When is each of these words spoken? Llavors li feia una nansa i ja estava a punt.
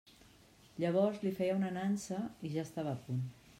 Llavors 0.83 1.19
li 1.27 1.35
feia 1.41 1.59
una 1.59 1.71
nansa 1.77 2.25
i 2.51 2.57
ja 2.57 2.67
estava 2.71 2.95
a 2.97 2.99
punt. 3.07 3.25